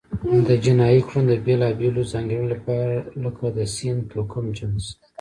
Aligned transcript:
د 0.47 0.49
جنایي 0.63 1.01
کړنو 1.07 1.27
د 1.31 1.33
بیلابېلو 1.45 2.01
ځانګړنو 2.11 2.51
لکه 3.25 3.45
د 3.55 3.59
سن، 3.75 3.97
توکم، 4.11 4.45
جنس، 4.57 4.85